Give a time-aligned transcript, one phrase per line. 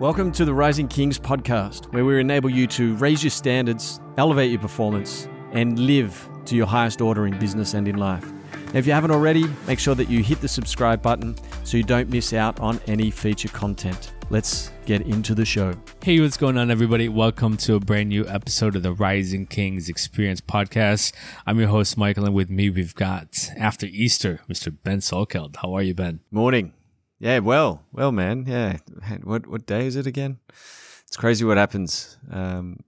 [0.00, 4.50] Welcome to the Rising Kings podcast, where we enable you to raise your standards, elevate
[4.50, 8.28] your performance, and live to your highest order in business and in life.
[8.72, 11.84] Now, if you haven't already, make sure that you hit the subscribe button so you
[11.84, 14.12] don't miss out on any feature content.
[14.30, 15.74] Let's get into the show.
[16.02, 17.08] Hey, what's going on, everybody?
[17.08, 21.12] Welcome to a brand new episode of the Rising Kings Experience podcast.
[21.46, 24.76] I'm your host, Michael, and with me, we've got, after Easter, Mr.
[24.82, 25.54] Ben Salkeld.
[25.62, 26.18] How are you, Ben?
[26.32, 26.73] Morning.
[27.18, 28.44] Yeah, well, well, man.
[28.46, 28.78] Yeah,
[29.22, 30.38] what what day is it again?
[31.06, 32.18] It's crazy what happens.
[32.30, 32.80] Um,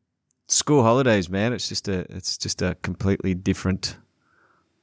[0.49, 1.53] school holidays, man.
[1.53, 3.97] It's just a it's just a completely different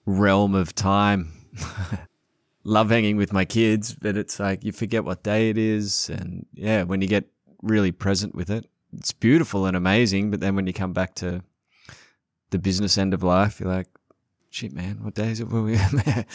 [0.05, 1.33] realm of time.
[2.63, 6.45] Love hanging with my kids, but it's like you forget what day it is, and
[6.53, 7.25] yeah, when you get
[7.61, 8.65] really present with it,
[8.97, 10.31] it's beautiful and amazing.
[10.31, 11.43] But then when you come back to
[12.51, 13.87] the business end of life, you're like,
[14.49, 15.47] shit, man, what day is it?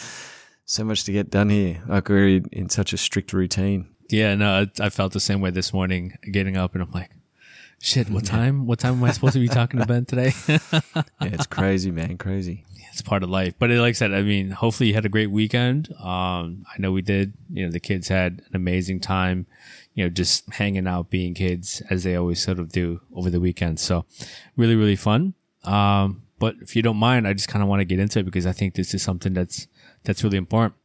[0.69, 1.81] so much to get done here.
[1.87, 3.87] Like we're in such a strict routine.
[4.09, 7.09] Yeah, no, I, I felt the same way this morning, getting up, and I'm like,
[7.81, 8.67] shit, what time?
[8.67, 10.31] What time am I supposed to be talking to Ben today?
[10.47, 10.81] yeah,
[11.21, 12.65] it's crazy, man, crazy.
[12.91, 15.31] It's part of life, but like I said, I mean, hopefully you had a great
[15.31, 15.91] weekend.
[15.99, 17.33] Um, I know we did.
[17.51, 19.47] You know, the kids had an amazing time.
[19.95, 23.39] You know, just hanging out, being kids, as they always sort of do over the
[23.39, 23.79] weekend.
[23.79, 24.05] So,
[24.55, 25.33] really, really fun.
[25.63, 28.25] Um, but if you don't mind, I just kind of want to get into it
[28.25, 29.67] because I think this is something that's
[30.03, 30.75] that's really important.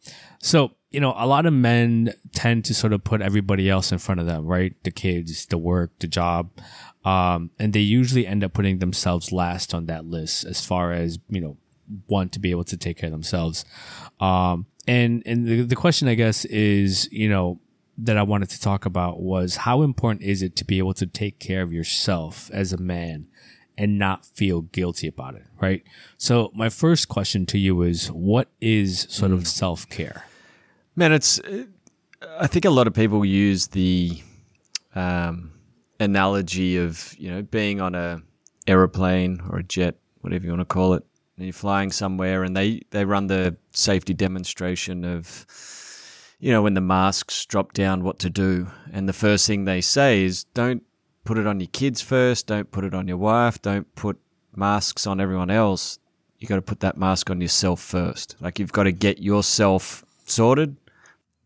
[0.41, 3.99] So, you know, a lot of men tend to sort of put everybody else in
[3.99, 4.75] front of them, right?
[4.85, 6.51] The kids, the work, the job.
[7.05, 11.19] Um, and they usually end up putting themselves last on that list as far as,
[11.29, 11.57] you know,
[12.09, 13.65] want to be able to take care of themselves.
[14.21, 17.61] Um, and, and the, the question, I guess, is, you know,
[17.99, 21.07] that I wanted to talk about was how important is it to be able to
[21.07, 23.27] take care of yourself as a man
[23.77, 25.83] and not feel guilty about it, right?
[26.17, 30.27] So my first question to you is what is sort of self-care?
[30.97, 31.41] Man, it's
[32.39, 34.23] I think a lot of people use the
[34.95, 35.53] um,
[35.99, 38.23] analogy of, you know, being on a
[38.67, 41.05] aeroplane or a jet, whatever you want to call it,
[41.37, 45.47] and you're flying somewhere and they they run the safety demonstration of
[46.45, 48.67] you know, when the masks drop down what to do.
[48.93, 50.83] And the first thing they say is don't
[51.25, 52.47] put it on your kids first.
[52.47, 53.61] Don't put it on your wife.
[53.63, 54.19] Don't put
[54.55, 55.99] masks on everyone else.
[56.39, 58.37] You got to put that mask on yourself first.
[58.41, 60.77] Like you've got to get yourself sorted,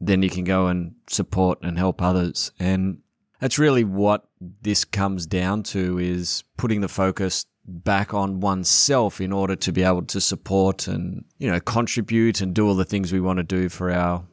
[0.00, 2.52] then you can go and support and help others.
[2.58, 2.98] And
[3.40, 4.28] that's really what
[4.62, 9.82] this comes down to is putting the focus back on oneself in order to be
[9.82, 13.42] able to support and, you know, contribute and do all the things we want to
[13.42, 14.24] do for our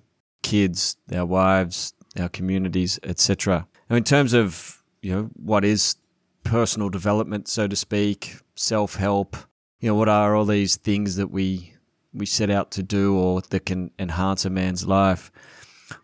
[0.41, 3.67] kids, our wives, our communities, etc.
[3.89, 5.97] Now, in terms of you know, what is
[6.43, 9.37] personal development, so to speak, self help?
[9.79, 11.73] You know, what are all these things that we
[12.11, 15.31] we set out to do or that can enhance a man's life?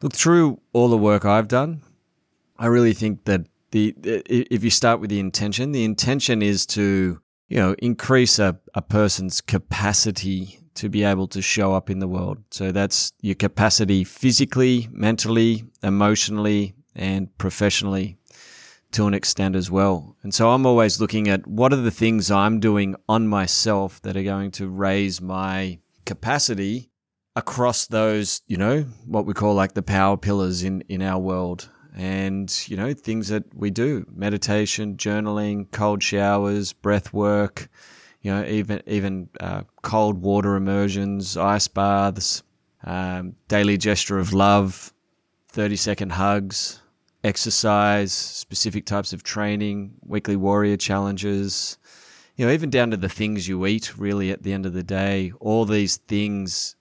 [0.04, 1.82] Look, through all the work I've done,
[2.60, 7.20] I really think that the if you start with the intention, the intention is to
[7.50, 12.08] you know increase a, a person's capacity to be able to show up in the
[12.08, 12.38] world.
[12.52, 18.20] So that's your capacity physically, mentally, emotionally, and professionally
[18.92, 20.16] to an extent as well.
[20.24, 24.18] And so I'm always looking at what are the things I'm doing on myself that
[24.18, 26.90] are going to raise my capacity
[27.36, 31.70] across those, you know, what we call like the power pillars in, in our world.
[31.96, 37.70] And, you know, things that we do meditation, journaling, cold showers, breath work,
[38.22, 42.44] you know, even, even uh, cold water immersions, ice baths,
[42.84, 44.94] um, daily gesture of love,
[45.50, 46.81] 30 second hugs,
[47.24, 51.78] exercise, specific types of training, weekly warrior challenges,
[52.36, 54.84] you know, even down to the things you eat, really, at the end of the
[54.84, 56.76] day, all these things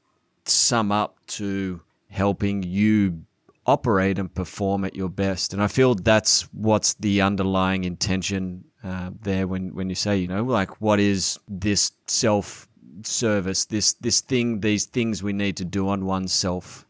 [0.45, 3.23] sum up to helping you
[3.67, 5.53] operate and perform at your best.
[5.53, 10.28] And I feel that's what's the underlying intention uh, there when, when you say, you
[10.28, 12.67] know, like, what is this self
[13.03, 16.87] service, this, this thing, these things we need to do on oneself?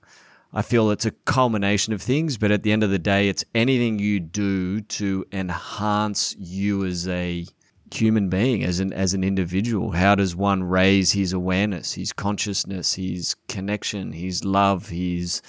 [0.53, 3.45] I feel it's a culmination of things, but at the end of the day, it's
[3.55, 7.47] anything you do to enhance you as a
[7.93, 9.93] human being, as an as an individual.
[9.93, 15.41] How does one raise his awareness, his consciousness, his connection, his love, his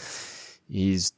[0.69, 1.11] his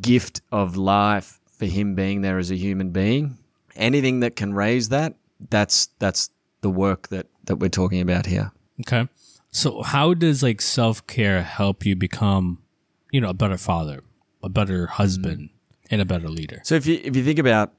[0.00, 3.38] gift of life for him being there as a human being?
[3.76, 5.14] Anything that can raise that,
[5.48, 8.52] that's that's the work that that we're talking about here.
[8.80, 9.08] Okay.
[9.50, 12.58] So how does like self-care help you become
[13.10, 14.02] you know, a better father,
[14.42, 15.50] a better husband, mm.
[15.90, 16.60] and a better leader.
[16.64, 17.72] So if you if you think about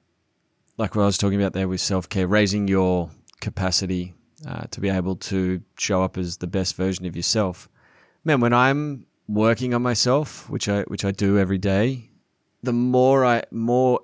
[0.77, 4.13] like what I was talking about there with self care, raising your capacity
[4.47, 7.69] uh, to be able to show up as the best version of yourself.
[8.23, 12.09] Man, when I'm working on myself, which I which I do every day,
[12.63, 14.01] the more I more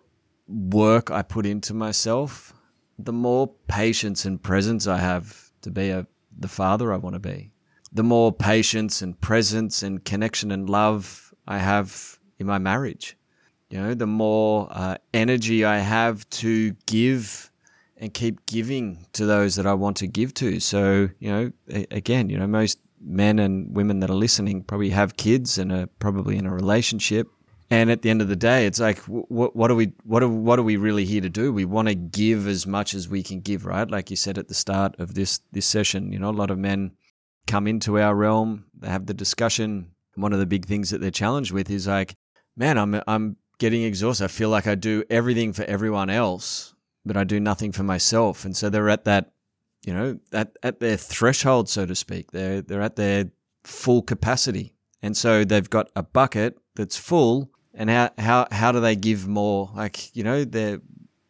[0.48, 2.54] work I put into myself,
[2.98, 6.08] the more patience and presence I have to be a,
[6.38, 7.52] the father I want to be.
[7.92, 13.18] The more patience and presence and connection and love I have in my marriage.
[13.70, 17.52] You know, the more uh, energy I have to give
[17.98, 20.60] and keep giving to those that I want to give to.
[20.60, 21.52] So, you know,
[21.92, 25.88] again, you know, most men and women that are listening probably have kids and are
[26.00, 27.30] probably in a relationship.
[27.70, 30.30] And at the end of the day, it's like, what, what are we, what are,
[30.30, 31.52] what are we really here to do?
[31.52, 33.90] We want to give as much as we can give, right?
[33.90, 36.58] Like you said at the start of this, this session, you know, a lot of
[36.58, 36.92] men
[37.48, 39.92] come into our realm, they have the discussion.
[40.16, 42.16] One of the big things that they're challenged with is like,
[42.56, 44.26] man, I'm, I'm getting exhausted.
[44.26, 46.74] I feel like I do everything for everyone else,
[47.06, 48.46] but I do nothing for myself.
[48.46, 49.32] And so they're at that
[49.88, 52.32] you know, at, at their threshold, so to speak.
[52.32, 53.32] They're, they're at their
[53.64, 54.74] full capacity.
[55.02, 57.52] And so they've got a bucket that's full.
[57.74, 59.72] And how, how, how do they give more?
[59.74, 60.82] Like, you know, their,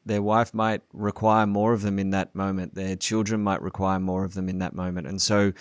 [0.07, 2.75] their wife might require more of them in that moment.
[2.75, 5.07] Their children might require more of them in that moment.
[5.07, 5.53] And so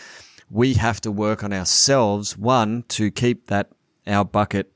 [0.50, 3.70] we have to work on ourselves, one, to keep that,
[4.06, 4.72] our bucket,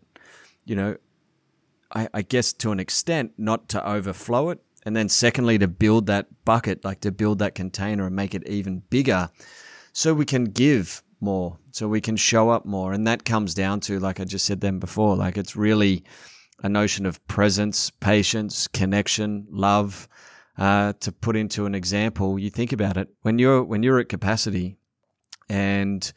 [0.65, 0.97] you know,
[1.93, 6.07] I, I guess to an extent, not to overflow it, and then secondly, to build
[6.07, 9.31] that bucket, like to build that container and make it even bigger
[9.93, 12.93] so we can give more, so we can show up more.
[12.93, 16.05] And that comes down to, like I just said them before, like it's really
[16.63, 20.09] a notion of presence, patience, connection, love.
[20.59, 24.11] Uh, to put into an example, you think about it when you're when you're at
[24.11, 24.77] capacity,
[25.49, 26.13] and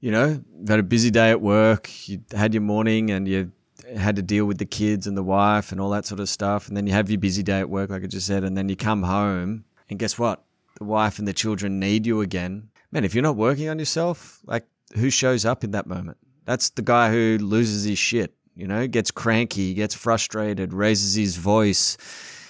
[0.00, 3.52] you know, you've had a busy day at work, you had your morning, and you
[3.96, 6.68] had to deal with the kids and the wife and all that sort of stuff.
[6.68, 8.68] And then you have your busy day at work, like I just said, and then
[8.68, 10.44] you come home and guess what?
[10.78, 12.68] The wife and the children need you again.
[12.92, 16.18] Man, if you're not working on yourself, like who shows up in that moment?
[16.44, 21.36] That's the guy who loses his shit, you know, gets cranky, gets frustrated, raises his
[21.36, 21.96] voice,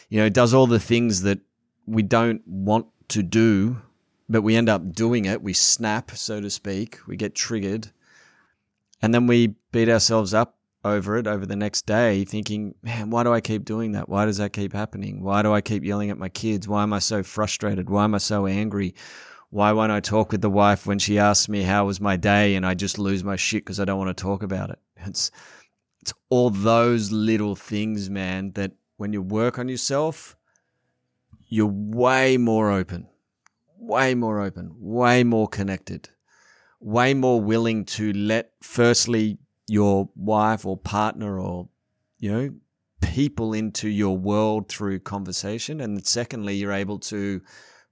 [0.09, 1.41] you know, does all the things that
[1.87, 3.77] we don't want to do,
[4.29, 5.43] but we end up doing it.
[5.43, 6.99] We snap, so to speak.
[7.07, 7.91] We get triggered.
[9.03, 13.25] And then we beat ourselves up over it over the next day, thinking, man, why
[13.25, 14.09] do I keep doing that?
[14.09, 15.23] Why does that keep happening?
[15.23, 16.69] Why do I keep yelling at my kids?
[16.69, 17.91] Why am I so frustrated?
[17.91, 18.95] Why am I so angry?
[19.51, 22.55] Why won't I talk with the wife when she asks me how was my day
[22.55, 24.79] and I just lose my shit because I don't want to talk about it?
[25.05, 25.31] It's
[26.07, 30.37] it's all those little things, man, that when you work on yourself,
[31.49, 33.09] you're way more open,
[33.77, 36.09] way more open, way more connected,
[36.79, 41.69] way more willing to let firstly your wife or partner or,
[42.21, 42.55] you know,
[43.01, 45.81] people into your world through conversation.
[45.81, 47.41] And secondly, you're able to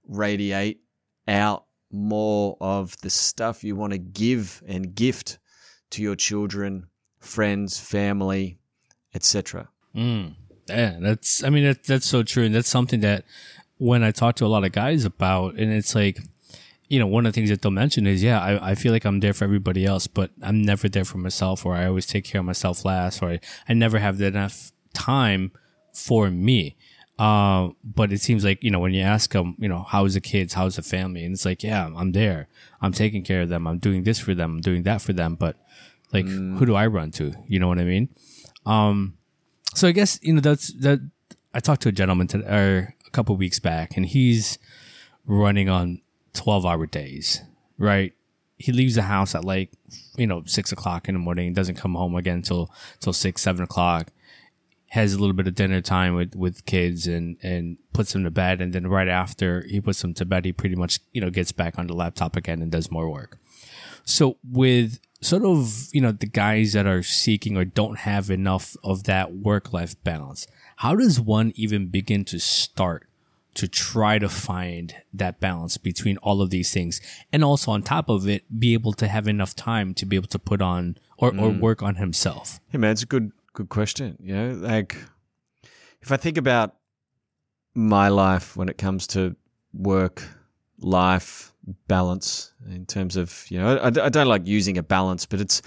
[0.07, 0.79] radiate
[1.27, 5.37] out more of the stuff you want to give and gift
[5.89, 6.87] to your children,
[7.25, 8.57] friends, family,
[9.13, 9.69] etc.
[9.95, 10.35] Mm.
[10.67, 11.43] Yeah, that's.
[11.43, 13.25] I mean, that, that's so true, and that's something that
[13.77, 16.19] when I talk to a lot of guys about, and it's like
[16.87, 19.05] you know, one of the things that they'll mention is, yeah, I, I feel like
[19.05, 22.25] I'm there for everybody else, but I'm never there for myself, or I always take
[22.25, 25.51] care of myself last, or I, I never have enough time
[25.93, 26.75] for me.
[27.17, 30.21] Uh, but it seems like, you know, when you ask them, you know, how's the
[30.21, 30.53] kids?
[30.53, 31.23] How's the family?
[31.23, 32.47] And it's like, yeah, I'm there.
[32.81, 33.67] I'm taking care of them.
[33.67, 34.55] I'm doing this for them.
[34.55, 35.35] I'm doing that for them.
[35.35, 35.55] But
[36.15, 36.57] like, mm.
[36.57, 37.33] who do I run to?
[37.47, 38.09] You know what I mean?
[38.65, 39.17] Um,
[39.73, 40.99] so I guess, you know, that's, that
[41.53, 44.57] I talked to a gentleman or a couple weeks back and he's
[45.25, 46.01] running on
[46.33, 47.41] 12 hour days,
[47.77, 48.13] right?
[48.57, 49.71] He leaves the house at like,
[50.17, 53.63] you know, six o'clock in the morning, doesn't come home again until, till six, seven
[53.63, 54.11] o'clock,
[54.89, 58.31] has a little bit of dinner time with, with kids and, and puts them to
[58.31, 58.61] bed.
[58.61, 61.51] And then right after he puts them to bed, he pretty much, you know, gets
[61.51, 63.37] back on the laptop again and does more work.
[64.05, 68.75] So with sort of, you know, the guys that are seeking or don't have enough
[68.83, 73.07] of that work life balance, how does one even begin to start
[73.55, 76.99] to try to find that balance between all of these things?
[77.31, 80.27] And also on top of it be able to have enough time to be able
[80.27, 81.41] to put on or, mm.
[81.41, 82.59] or work on himself.
[82.69, 84.51] Hey man it's a good good question you know?
[84.53, 84.97] Like
[86.01, 86.75] if i think about
[87.73, 89.35] my life when it comes to
[89.73, 90.23] work
[90.79, 91.53] life
[91.87, 95.61] balance in terms of you know I, I don't like using a balance but it's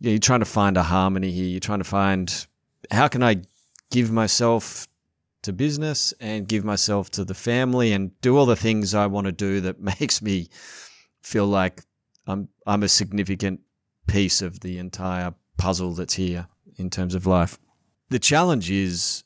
[0.00, 2.46] know, you're trying to find a harmony here you're trying to find
[2.90, 3.36] how can i
[3.90, 4.86] give myself
[5.42, 9.26] to business and give myself to the family and do all the things I want
[9.26, 10.48] to do that makes me
[11.22, 11.82] feel like
[12.26, 13.60] I'm I'm a significant
[14.06, 17.58] piece of the entire puzzle that's here in terms of life.
[18.10, 19.24] The challenge is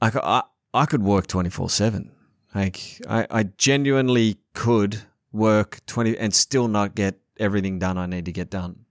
[0.00, 0.42] I, I,
[0.74, 2.10] I could work 24 7.
[2.54, 5.00] Like, I, I genuinely could
[5.32, 8.84] work 20 and still not get everything done I need to get done.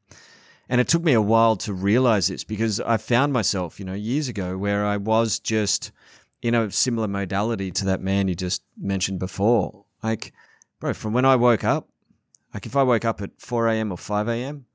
[0.70, 3.94] And it took me a while to realize this because I found myself, you know,
[3.94, 5.92] years ago where I was just
[6.42, 9.86] in a similar modality to that man you just mentioned before.
[10.02, 10.34] Like,
[10.80, 11.90] bro, from when I woke up,
[12.54, 13.92] like if I woke up at 4 a.m.
[13.92, 14.66] or 5 a.m.,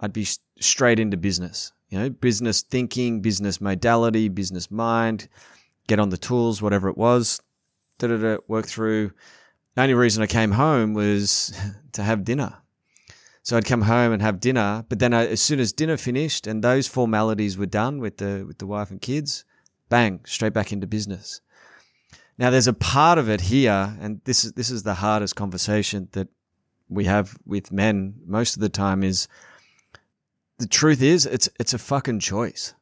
[0.00, 0.26] I'd be
[0.58, 1.72] straight into business.
[1.88, 5.28] You know, business thinking, business modality, business mind,
[5.86, 7.40] get on the tools, whatever it was,
[7.98, 9.12] da da da, work through.
[9.76, 11.52] The only reason I came home was
[11.92, 12.56] to have dinner.
[13.42, 16.48] So I'd come home and have dinner, but then I, as soon as dinner finished
[16.48, 19.44] and those formalities were done with the with the wife and kids,
[19.88, 21.40] bang, straight back into business.
[22.38, 26.08] Now there's a part of it here, and this is this is the hardest conversation
[26.12, 26.28] that
[26.88, 29.28] we have with men most of the time is
[30.58, 32.74] the truth is it's it's a fucking choice.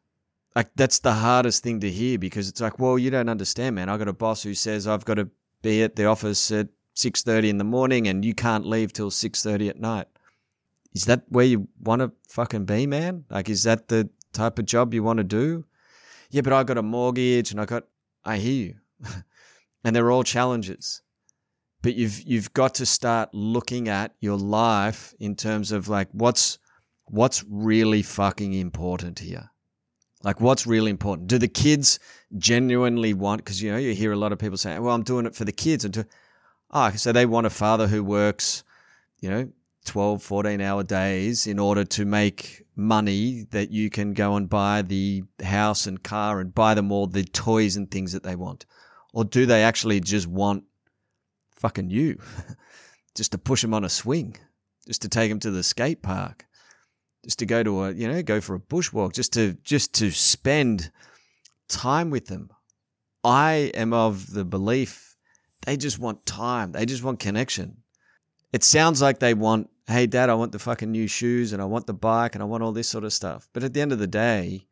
[0.55, 3.89] Like that's the hardest thing to hear because it's like, well, you don't understand, man.
[3.89, 5.29] I got a boss who says I've got to
[5.61, 9.11] be at the office at six thirty in the morning and you can't leave till
[9.11, 10.07] six thirty at night.
[10.95, 13.25] Is that where you want to fucking be, man?
[13.29, 15.65] Like, is that the type of job you want to do?
[16.31, 17.85] Yeah, but I got a mortgage and I got.
[18.25, 18.75] I hear you,
[19.85, 21.03] and they're all challenges
[21.85, 26.59] but you've you've got to start looking at your life in terms of like what's
[27.05, 29.51] what's really fucking important here
[30.23, 31.99] like what's really important do the kids
[32.39, 35.27] genuinely want because you know you hear a lot of people saying well i'm doing
[35.27, 36.07] it for the kids and to
[36.75, 38.63] ah so they want a father who works
[39.21, 39.49] you know
[39.85, 44.83] 12 14 hour days in order to make money that you can go and buy
[44.83, 48.67] the house and car and buy them all the toys and things that they want.
[49.13, 50.65] Or do they actually just want
[51.57, 52.19] fucking you?
[53.15, 54.37] Just to push them on a swing,
[54.89, 56.47] just to take them to the skate park,
[57.25, 60.11] just to go to a, you know, go for a bushwalk, just to, just to
[60.11, 60.91] spend
[61.69, 62.51] time with them.
[63.23, 65.14] I am of the belief
[65.65, 66.73] they just want time.
[66.73, 67.79] They just want connection.
[68.53, 71.65] It sounds like they want, hey, dad, I want the fucking new shoes and I
[71.65, 73.49] want the bike and I want all this sort of stuff.
[73.53, 74.67] But at the end of the day,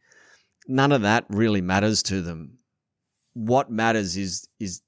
[0.69, 2.59] none of that really matters to them.
[3.35, 4.83] What matters is, is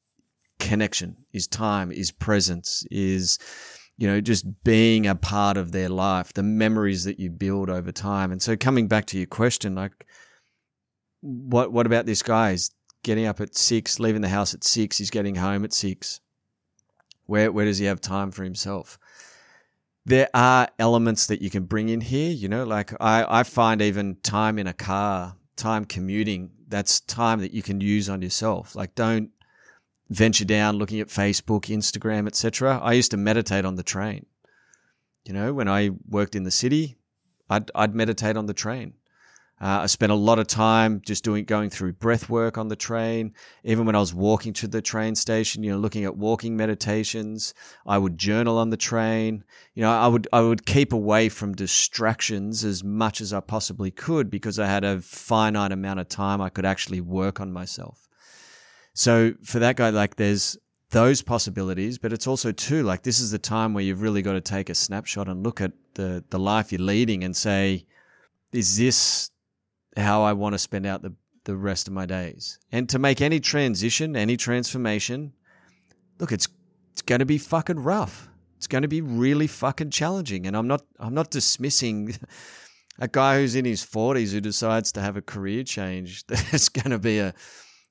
[0.58, 3.38] connection, is time, is presence, is
[3.96, 7.92] you know just being a part of their life, the memories that you build over
[7.92, 8.32] time.
[8.32, 10.06] And so coming back to your question, like
[11.20, 12.56] what what about this guy?
[13.04, 16.20] Getting up at six, leaving the house at six, he's getting home at six.
[17.26, 18.98] Where where does he have time for himself?
[20.04, 23.80] There are elements that you can bring in here, you know, like I, I find
[23.80, 28.74] even time in a car, time commuting, that's time that you can use on yourself.
[28.74, 29.30] Like don't
[30.10, 32.78] venture down looking at Facebook, Instagram, etc.
[32.82, 34.26] I used to meditate on the train.
[35.24, 36.96] You know, when I worked in the city,
[37.48, 38.94] I'd, I'd meditate on the train.
[39.60, 42.76] Uh, I spent a lot of time just doing going through breath work on the
[42.76, 43.32] train.
[43.62, 47.54] Even when I was walking to the train station, you know, looking at walking meditations.
[47.86, 49.44] I would journal on the train.
[49.74, 53.92] You know, I would I would keep away from distractions as much as I possibly
[53.92, 58.08] could because I had a finite amount of time I could actually work on myself.
[58.92, 60.58] So for that guy, like there's
[60.90, 64.32] those possibilities, but it's also too like this is the time where you've really got
[64.32, 67.86] to take a snapshot and look at the the life you're leading and say,
[68.52, 69.30] is this
[69.96, 72.58] how I want to spend out the the rest of my days?
[72.72, 75.32] And to make any transition, any transformation,
[76.18, 76.48] look, it's
[76.92, 78.28] it's going to be fucking rough.
[78.56, 82.16] It's going to be really fucking challenging, and I'm not I'm not dismissing.
[83.00, 86.90] A guy who's in his 40s who decides to have a career change, there's going
[86.90, 87.34] to be a,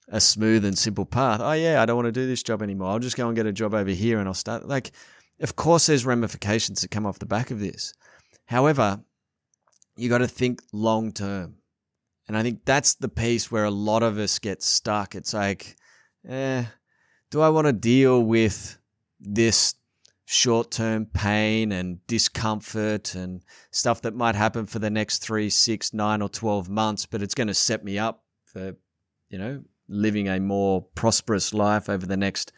[0.08, 1.42] a smooth and simple path.
[1.44, 2.88] Oh yeah, I don't want to do this job anymore.
[2.88, 4.94] I'll just go and get a job over here and I'll start like
[5.42, 7.94] of course there's ramifications that come off the back of this.
[8.46, 9.02] However,
[9.98, 11.56] you got to think long term.
[12.28, 15.16] And I think that's the piece where a lot of us get stuck.
[15.16, 15.76] It's like,
[16.28, 16.64] eh,
[17.30, 18.78] do I want to deal with
[19.20, 19.76] this
[20.26, 25.94] short term pain and discomfort and stuff that might happen for the next three, six,
[25.94, 28.76] nine, or 12 months, but it's going to set me up for,
[29.30, 32.52] you know, living a more prosperous life over the next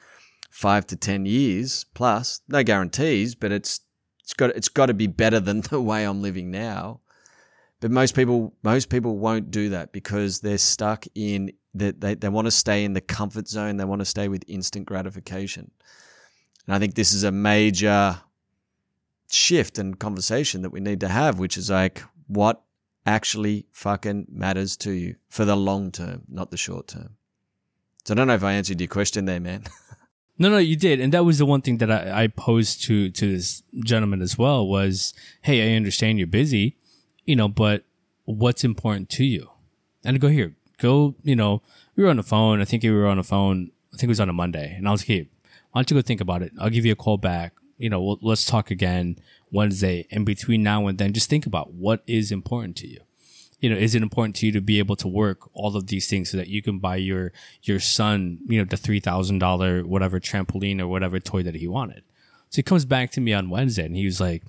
[0.49, 2.41] five to ten years plus.
[2.47, 3.81] No guarantees, but it's
[4.21, 7.01] it's got it's got to be better than the way I'm living now.
[7.81, 12.29] But most people most people won't do that because they're stuck in that they, they
[12.29, 13.77] want to stay in the comfort zone.
[13.77, 15.71] They want to stay with instant gratification.
[16.65, 18.19] And I think this is a major
[19.29, 22.63] shift and conversation that we need to have, which is like, what
[23.05, 27.17] actually fucking matters to you for the long term, not the short term.
[28.05, 29.63] So I don't know if I answered your question there, man.
[30.37, 33.09] no, no, you did, and that was the one thing that I, I posed to
[33.09, 36.77] to this gentleman as well was, hey, I understand you're busy,
[37.25, 37.83] you know, but
[38.25, 39.49] what's important to you?
[40.03, 41.61] And I go here, go, you know,
[41.95, 42.61] we were on the phone.
[42.61, 43.71] I think we were on the phone.
[43.93, 45.29] I think it was on a Monday, and I was like, hey,
[45.71, 46.51] why don't you go think about it?
[46.59, 47.53] I'll give you a call back.
[47.77, 49.17] You know, we'll, let's talk again
[49.51, 50.05] Wednesday.
[50.09, 53.01] In between now and then, just think about what is important to you.
[53.59, 56.07] you know, is it important to you to be able to work all of these
[56.07, 57.31] things so that you can buy your
[57.63, 61.67] your son, you know, the three thousand dollar whatever trampoline or whatever toy that he
[61.67, 62.03] wanted?
[62.49, 64.43] So he comes back to me on Wednesday and he was like,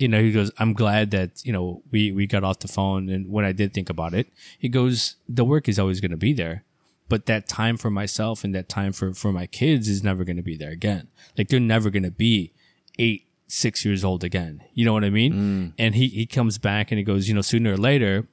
[0.00, 3.10] you know, he goes, I'm glad that, you know, we, we got off the phone.
[3.10, 4.28] And when I did think about it,
[4.58, 6.64] he goes, the work is always going to be there,
[7.10, 10.38] but that time for myself and that time for, for my kids is never going
[10.38, 11.08] to be there again.
[11.36, 12.52] Like they're never going to be
[12.98, 14.62] eight, six years old again.
[14.72, 15.32] You know what I mean?
[15.34, 15.72] Mm.
[15.78, 18.26] And he, he comes back and he goes, you know, sooner or later,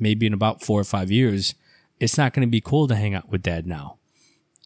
[0.00, 1.54] maybe in about four or five years,
[2.00, 3.98] it's not going to be cool to hang out with dad now.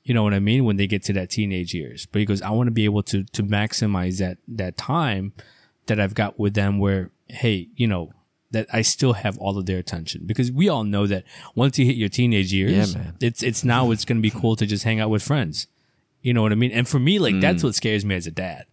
[0.04, 0.64] You know what I mean?
[0.64, 2.06] When they get to that teenage years.
[2.06, 5.32] But he goes, I want to be able to, to maximize that, that time
[5.86, 8.12] that I've got with them where, hey, you know,
[8.50, 11.24] that I still have all of their attention because we all know that
[11.54, 14.56] once you hit your teenage years, yeah, it's, it's now it's going to be cool
[14.56, 15.66] to just hang out with friends.
[16.22, 16.72] You know what I mean?
[16.72, 17.40] And for me, like, mm.
[17.40, 18.66] that's what scares me as a dad.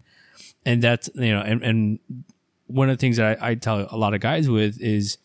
[0.66, 2.00] And that's, you know, and, and
[2.68, 5.18] one of the things that I, I tell a lot of guys with is,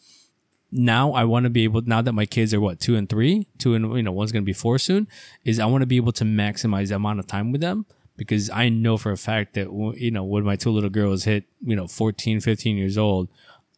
[0.71, 3.47] now I want to be able now that my kids are what two and three,
[3.57, 5.09] two and you know one's going to be four soon.
[5.45, 7.87] Is I want to be able to maximize the amount of time with them
[8.19, 11.45] because I know for a fact that you know when my two little girls hit
[11.61, 13.29] you know 14, 15 years old,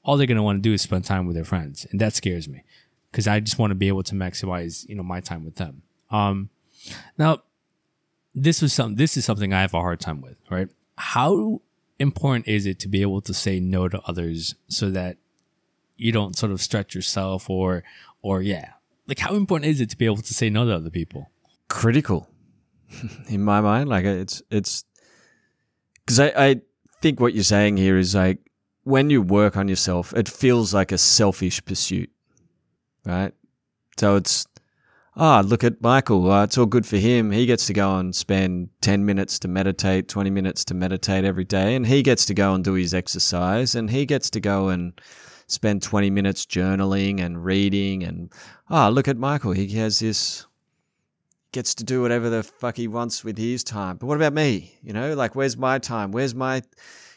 [0.03, 2.15] all they're going to want to do is spend time with their friends, and that
[2.15, 2.65] scares me
[3.13, 5.83] because I just want to be able to maximize you know my time with them.
[6.11, 6.49] Um,
[7.17, 7.43] now
[8.35, 10.37] this was some this is something I have a hard time with.
[10.51, 10.69] Right?
[10.97, 11.61] How
[12.01, 15.19] important is it to be able to say no to others so that
[15.99, 17.85] you don't sort of stretch yourself or
[18.23, 18.73] or yeah
[19.07, 21.31] like how important is it to be able to say no to other people
[21.69, 22.30] critical
[23.29, 24.85] in my mind like it's it's
[26.05, 26.61] because I, I
[27.01, 28.39] think what you're saying here is like
[28.85, 32.11] when you work on yourself it feels like a selfish pursuit
[33.05, 33.33] right
[33.99, 34.47] so it's
[35.17, 36.31] ah, oh, look at Michael.
[36.31, 37.31] Uh, it's all good for him.
[37.31, 41.45] He gets to go and spend 10 minutes to meditate, 20 minutes to meditate every
[41.45, 44.69] day, and he gets to go and do his exercise, and he gets to go
[44.69, 44.99] and
[45.51, 48.33] spend 20 minutes journaling and reading and
[48.71, 50.47] ah oh, look at Michael he has this
[51.53, 54.73] gets to do whatever the fuck he wants with his time but what about me
[54.83, 56.63] you know like where's my time where's my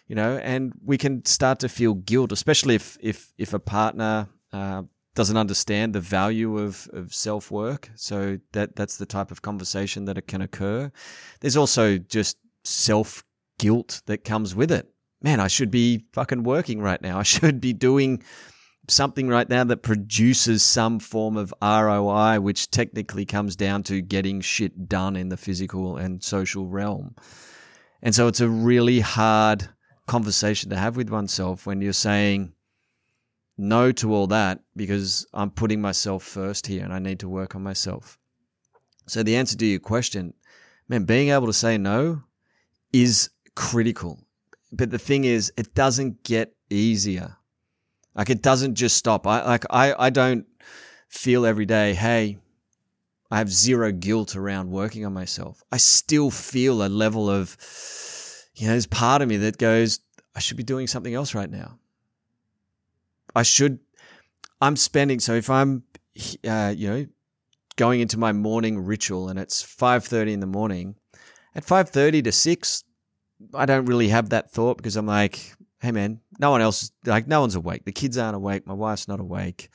[0.08, 4.28] you know and we can start to feel guilt especially if if if a partner
[4.52, 4.84] uh,
[5.16, 7.92] doesn't understand the value of, of self work.
[7.96, 10.92] So that that's the type of conversation that it can occur.
[11.40, 13.24] There's also just self
[13.60, 14.94] guilt that comes with it
[15.24, 17.18] man, I should be fucking working right now.
[17.18, 18.22] I should be doing
[18.88, 24.42] something right now that produces some form of ROI, which technically comes down to getting
[24.42, 27.16] shit done in the physical and social realm.
[28.02, 29.70] And so it's a really hard
[30.08, 32.54] conversation to have with oneself when you're saying
[33.58, 37.56] no to all that because I'm putting myself first here and I need to work
[37.56, 38.18] on myself.
[39.08, 40.34] So the answer to your question,
[40.90, 42.24] man, being able to say no
[42.92, 44.20] is critical
[44.74, 47.38] but the thing is, it doesn't get easier.
[48.16, 49.26] Like it doesn't just stop.
[49.28, 50.46] I like I I don't
[51.10, 52.38] feel every day, hey,
[53.32, 55.64] I have zero guilt around working on myself.
[55.72, 57.58] I still feel a level of,
[58.56, 60.00] you know, there's part of me that goes,
[60.36, 61.80] I should be doing something else right now.
[63.36, 63.80] I should.
[64.62, 65.20] I'm spending.
[65.20, 65.84] So if I'm,
[66.48, 67.08] uh, you know,
[67.76, 70.96] going into my morning ritual and it's five thirty in the morning,
[71.56, 72.84] at five thirty to six,
[73.54, 77.28] I don't really have that thought because I'm like, hey man, no one else like
[77.28, 77.84] no one's awake.
[77.84, 78.66] The kids aren't awake.
[78.66, 79.70] My wife's not awake.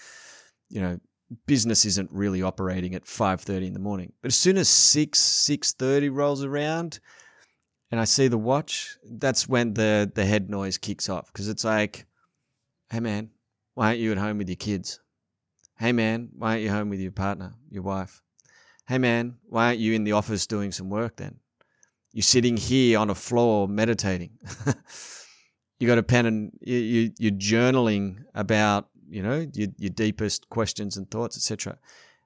[0.71, 1.01] You know,
[1.47, 4.15] business isn't really operating at five thirty in the morning.
[4.23, 6.99] But as soon as six six thirty rolls around,
[7.91, 11.65] and I see the watch, that's when the the head noise kicks off because it's
[11.65, 12.07] like,
[12.91, 13.31] hey man,
[13.75, 15.01] why aren't you at home with your kids?
[15.79, 18.23] Hey man, why aren't you home with your partner, your wife?
[18.89, 21.39] Hey man, why aren't you in the office doing some work then?
[22.15, 24.31] You're sitting here on a floor meditating.
[25.79, 30.49] you got a pen and you, you, are journaling about, you know, your, your deepest
[30.51, 31.79] questions and thoughts, etc.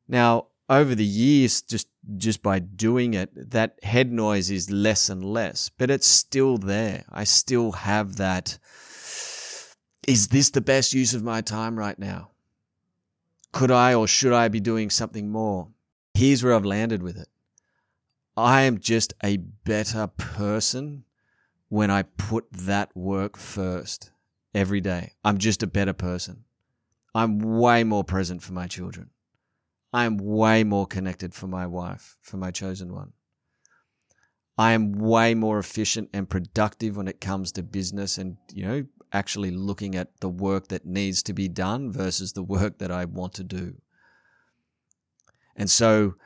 [0.08, 5.24] Now, over the years, just just by doing it, that head noise is less and
[5.24, 7.04] less, but it's still there.
[7.10, 8.58] I still have that.
[10.08, 12.30] Is this the best use of my time right now?
[13.52, 15.68] Could I or should I be doing something more?
[16.14, 17.28] Here's where I've landed with it.
[18.36, 21.04] I am just a better person
[21.72, 24.10] when I put that work first
[24.54, 25.14] every day.
[25.24, 26.44] I'm just a better person.
[27.14, 29.08] I'm way more present for my children.
[29.90, 33.14] I am way more connected for my wife, for my chosen one.
[34.58, 38.84] I am way more efficient and productive when it comes to business and, you know,
[39.10, 43.06] actually looking at the work that needs to be done versus the work that I
[43.06, 43.76] want to do.
[45.56, 46.16] And so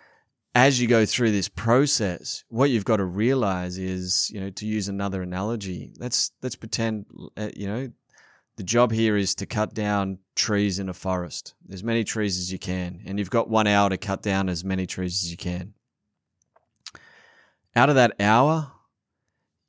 [0.57, 4.65] as you go through this process, what you've got to realize is, you know, to
[4.65, 7.05] use another analogy, let's let's pretend,
[7.37, 7.93] uh, you know,
[8.57, 11.55] the job here is to cut down trees in a forest.
[11.71, 13.03] As many trees as you can.
[13.05, 15.75] And you've got one hour to cut down as many trees as you can.
[17.77, 18.73] Out of that hour,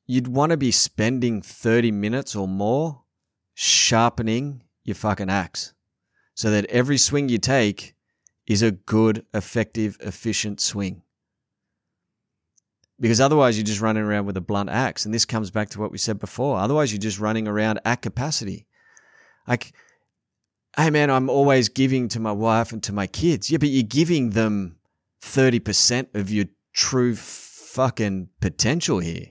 [0.05, 3.03] you'd want to be spending 30 minutes or more
[3.55, 5.73] sharpening your fucking axe
[6.33, 7.96] so that every swing you take
[8.47, 11.03] is a good, effective, efficient swing.
[12.99, 15.05] Because otherwise, you're just running around with a blunt axe.
[15.05, 16.57] And this comes back to what we said before.
[16.57, 18.65] Otherwise, you're just running around at capacity.
[19.47, 19.73] Like,
[20.75, 23.51] hey man, I'm always giving to my wife and to my kids.
[23.51, 24.77] Yeah, but you're giving them
[25.21, 29.27] 30% of your true fucking potential here.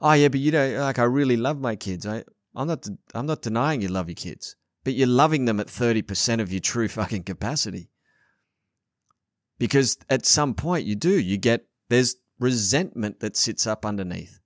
[0.00, 2.06] Oh yeah, but you know, like I really love my kids.
[2.06, 5.66] I, I'm not, I'm not denying you love your kids, but you're loving them at
[5.68, 7.90] 30% of your true fucking capacity.
[9.58, 14.40] Because at some point you do, you get, there's resentment that sits up underneath.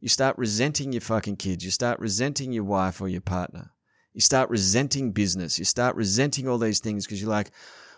[0.00, 1.64] You start resenting your fucking kids.
[1.64, 3.70] You start resenting your wife or your partner.
[4.14, 5.58] You start resenting business.
[5.58, 7.50] You start resenting all these things because you're like,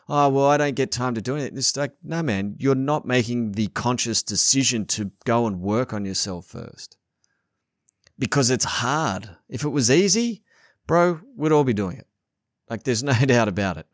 [0.09, 1.57] oh, well, I don't get time to do it.
[1.57, 6.05] It's like, no, man, you're not making the conscious decision to go and work on
[6.05, 6.97] yourself first
[8.19, 9.29] because it's hard.
[9.49, 10.43] If it was easy,
[10.87, 12.07] bro, we'd all be doing it.
[12.69, 13.87] Like, there's no doubt about it.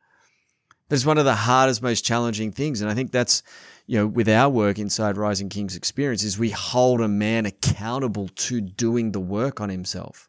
[0.89, 2.81] But it's one of the hardest, most challenging things.
[2.81, 3.43] And I think that's,
[3.87, 8.29] you know, with our work inside Rising Kings experience is we hold a man accountable
[8.29, 10.29] to doing the work on himself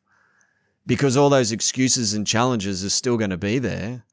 [0.85, 4.03] because all those excuses and challenges are still going to be there.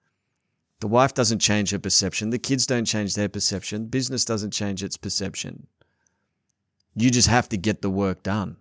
[0.80, 2.30] The wife doesn't change her perception.
[2.30, 3.86] The kids don't change their perception.
[3.86, 5.68] Business doesn't change its perception.
[6.96, 8.56] You just have to get the work done.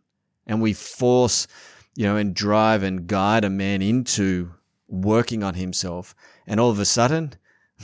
[0.46, 1.48] And we force,
[1.96, 4.52] you know, and drive and guide a man into
[4.88, 6.14] working on himself.
[6.46, 7.34] And all of a sudden,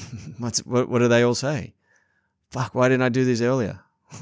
[0.38, 1.74] what, what do they all say?
[2.52, 3.80] Fuck, why didn't I do this earlier?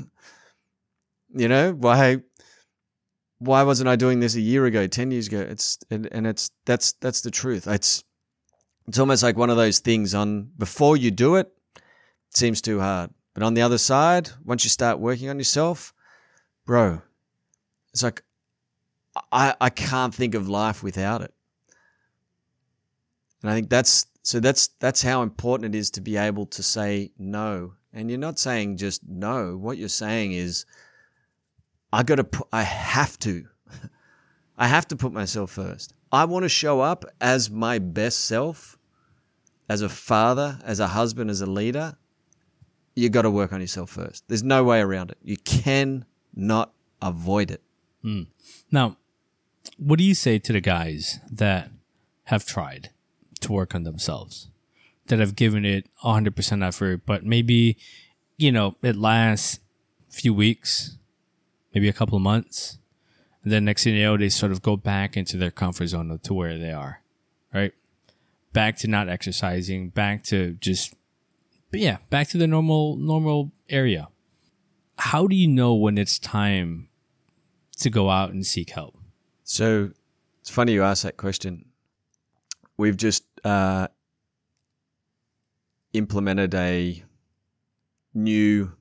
[1.36, 2.22] you know, why
[3.40, 5.40] why wasn't I doing this a year ago, ten years ago?
[5.40, 7.68] It's and, and it's that's that's the truth.
[7.68, 8.04] It's
[8.88, 12.80] it's almost like one of those things on before you do it, it seems too
[12.80, 13.12] hard.
[13.34, 15.94] But on the other side, once you start working on yourself,
[16.66, 17.02] bro,
[17.94, 18.24] it's like
[19.32, 21.34] I I can't think of life without it.
[23.42, 26.64] And I think that's so that's that's how important it is to be able to
[26.64, 27.74] say no.
[27.94, 29.56] And you're not saying just no.
[29.56, 30.66] What you're saying is
[31.94, 33.46] I got to, I have to,
[34.58, 35.94] I have to put myself first.
[36.12, 38.80] I want to show up as my best self,
[39.70, 41.96] as a father, as a husband, as a leader.
[42.96, 44.24] You got to work on yourself first.
[44.28, 45.20] There's no way around it.
[45.22, 47.62] You can not avoid it.
[48.04, 48.26] Mm.
[48.72, 48.98] Now,
[49.78, 51.70] what do you say to the guys that
[52.24, 52.90] have tried
[53.41, 54.48] to work on themselves,
[55.08, 57.78] that have given it 100% effort, but maybe,
[58.38, 59.60] you know, it lasts
[60.10, 60.98] a few weeks,
[61.74, 62.78] maybe a couple of months.
[63.43, 66.19] And then next thing you know, they sort of go back into their comfort zone
[66.24, 67.02] to where they are,
[67.54, 67.74] right?
[68.54, 70.95] Back to not exercising, back to just,
[71.71, 74.08] yeah, back to the normal, normal area.
[74.98, 76.88] How do you know when it's time
[77.78, 78.98] to go out and seek help?
[79.43, 79.91] So
[80.41, 81.65] it's funny you ask that question.
[82.78, 83.88] We've just uh,
[85.94, 87.04] implemented a
[88.14, 88.72] new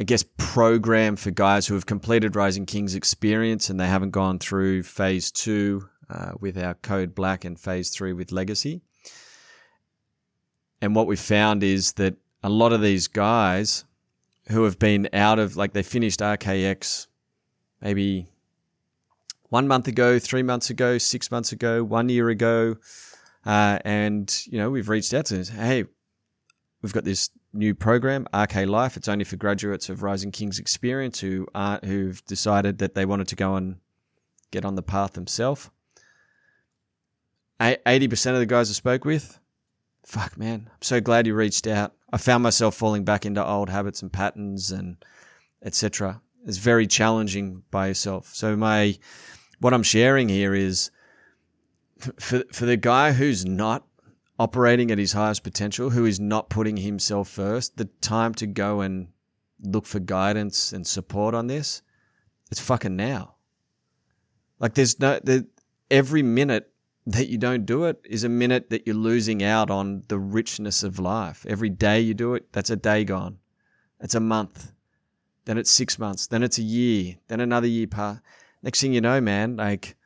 [0.00, 4.38] I guess, program for guys who have completed Rising Kings experience and they haven't gone
[4.38, 8.80] through phase two uh, with our Code Black and phase three with Legacy.
[10.80, 13.84] And what we found is that a lot of these guys
[14.48, 17.06] who have been out of, like, they finished RKX
[17.82, 18.29] maybe
[19.50, 22.76] one month ago, three months ago, six months ago, one year ago.
[23.44, 25.56] Uh, and, you know, we've reached out to them.
[25.56, 25.84] Hey,
[26.82, 28.96] we've got this new program, RK Life.
[28.96, 33.28] It's only for graduates of Rising Kings experience who aren't, who've decided that they wanted
[33.28, 33.76] to go and
[34.50, 35.70] get on the path themselves.
[37.60, 39.38] Eighty percent of the guys I spoke with,
[40.02, 41.92] fuck man, I'm so glad you reached out.
[42.10, 44.96] I found myself falling back into old habits and patterns and
[45.62, 46.22] etc.
[46.46, 48.30] It's very challenging by yourself.
[48.32, 48.96] So my
[49.60, 50.90] what I'm sharing here is
[51.98, 53.86] for for the guy who's not
[54.38, 58.80] operating at his highest potential, who is not putting himself first, the time to go
[58.80, 59.08] and
[59.62, 61.82] look for guidance and support on this,
[62.50, 63.34] it's fucking now.
[64.58, 65.44] Like there's no, there,
[65.90, 66.72] every minute
[67.06, 70.82] that you don't do it is a minute that you're losing out on the richness
[70.82, 71.44] of life.
[71.48, 73.38] Every day you do it, that's a day gone.
[74.00, 74.72] It's a month.
[75.44, 76.26] Then it's six months.
[76.26, 77.16] Then it's a year.
[77.28, 78.20] Then another year pass.
[78.62, 79.96] Next thing you know, man, like,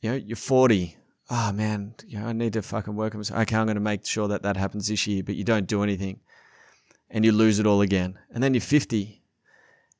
[0.00, 0.96] you know, you're 40
[1.30, 3.14] oh man, you know, I need to fucking work.
[3.14, 5.82] Okay, I'm going to make sure that that happens this year, but you don't do
[5.82, 6.20] anything.
[7.10, 8.18] And you lose it all again.
[8.30, 9.22] And then you're 50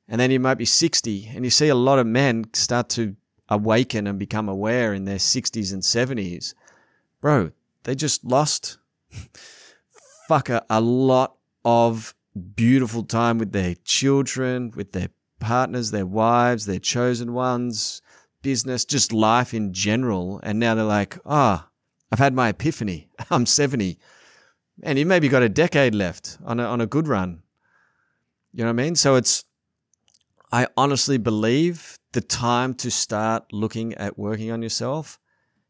[0.09, 3.16] and then you might be 60 and you see a lot of men start to
[3.48, 6.55] awaken and become aware in their 60s and 70s,
[7.20, 7.53] bro,
[7.85, 8.79] they just lost
[10.29, 12.14] fuck a, a lot of
[12.57, 15.09] beautiful time with their children, with their
[15.40, 18.03] partners, their wives, their chosen ones,
[18.42, 20.40] business, just life in general.
[20.42, 21.70] And now they're like, ah, oh,
[22.12, 23.09] I've had my epiphany.
[23.31, 23.99] I'm 70.
[24.83, 27.42] And you maybe got a decade left on a, on a good run.
[28.53, 28.94] You know what I mean?
[28.94, 29.44] So it's,
[30.53, 35.18] I honestly believe the time to start looking at working on yourself,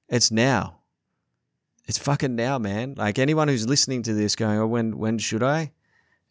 [0.09, 0.81] it's now.
[1.87, 2.95] It's fucking now, man.
[2.97, 5.73] Like anyone who's listening to this going, oh, when, when should I?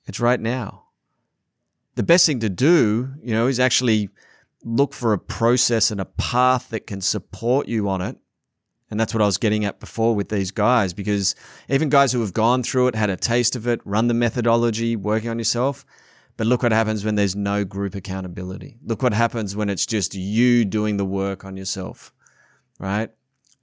[0.06, 0.84] It's right now.
[1.96, 4.10] The best thing to do, you know, is actually
[4.64, 8.18] look for a process and a path that can support you on it.
[8.90, 11.36] And that's what I was getting at before with these guys, because
[11.68, 14.96] even guys who have gone through it, had a taste of it, run the methodology,
[14.96, 15.86] working on yourself.
[16.38, 18.78] But look what happens when there's no group accountability.
[18.84, 22.14] Look what happens when it's just you doing the work on yourself,
[22.80, 23.10] right?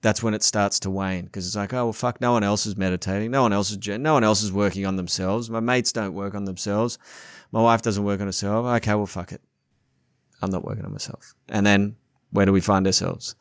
[0.01, 2.65] that's when it starts to wane because it's like, oh well, fuck, no one else
[2.65, 5.49] is meditating, no one else is no one else is working on themselves.
[5.49, 6.97] My mates don't work on themselves,
[7.51, 8.65] my wife doesn't work on herself.
[8.65, 9.41] Okay, well, fuck it,
[10.41, 11.33] I'm not working on myself.
[11.49, 11.95] And then
[12.31, 13.35] where do we find ourselves?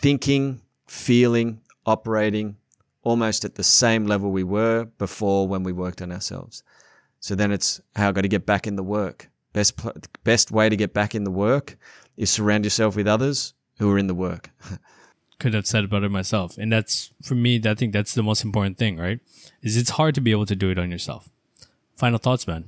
[0.00, 2.56] Thinking, feeling, operating
[3.02, 6.62] almost at the same level we were before when we worked on ourselves.
[7.20, 9.30] So then it's how I got to get back in the work.
[9.52, 9.80] Best
[10.24, 11.78] best way to get back in the work
[12.16, 14.50] is surround yourself with others who are in the work.
[15.38, 16.56] could have said about it myself.
[16.58, 19.20] And that's for me, I think that's the most important thing, right?
[19.62, 21.28] Is it's hard to be able to do it on yourself.
[21.96, 22.64] Final thoughts, man.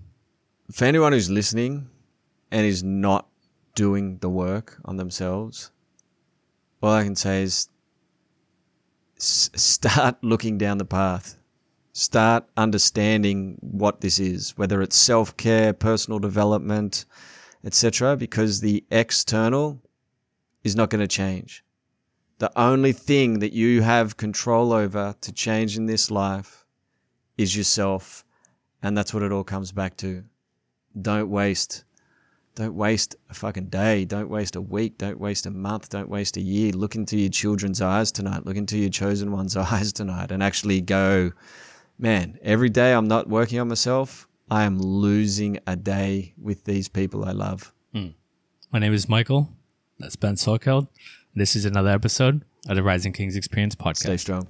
[0.73, 1.89] For anyone who's listening
[2.51, 3.29] and is not
[3.75, 5.71] doing the work on themselves,
[6.83, 7.69] all I can say is
[9.19, 11.39] start looking down the path.
[11.93, 17.07] Start understanding what this is, whether it's self care, personal development,
[17.65, 19.81] etc., because the external
[20.63, 21.65] is not going to change
[22.39, 26.67] the only thing that you have control over to change in this life
[27.39, 28.25] is yourself.
[28.83, 30.25] And that's what it all comes back to.
[31.01, 31.85] Don't waste.
[32.55, 34.07] Don't waste a fucking day.
[34.07, 34.97] Don't waste a week.
[34.97, 35.91] Don't waste a month.
[35.91, 36.73] Don't waste a year.
[36.73, 38.47] Look into your children's eyes tonight.
[38.47, 41.33] Look into your chosen one's eyes tonight and actually go,
[41.99, 44.27] man, every day I'm not working on myself.
[44.51, 47.73] I am losing a day with these people I love.
[47.93, 48.09] Hmm.
[48.73, 49.51] My name is Michael.
[49.99, 50.89] That's Ben Salkeld.
[51.35, 53.97] This is another episode of the Rising Kings Experience podcast.
[53.99, 54.47] Stay strong.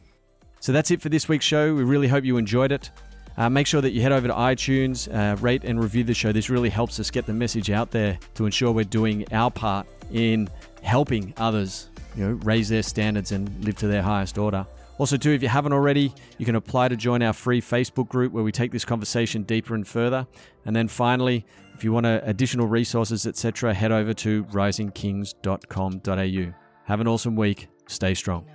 [0.61, 1.75] So that's it for this week's show.
[1.75, 2.91] We really hope you enjoyed it.
[3.37, 6.33] Uh, make sure that you head over to iTunes, uh, rate and review the show.
[6.33, 9.87] This really helps us get the message out there to ensure we're doing our part
[10.11, 10.49] in
[10.83, 14.67] helping others, you know, raise their standards and live to their highest order.
[14.99, 18.33] Also, too, if you haven't already, you can apply to join our free Facebook group
[18.33, 20.27] where we take this conversation deeper and further.
[20.65, 21.45] And then finally,
[21.75, 26.55] if you want additional resources, etc., head over to risingkings.com.au.
[26.85, 27.69] Have an awesome week.
[27.89, 28.47] Stay strong.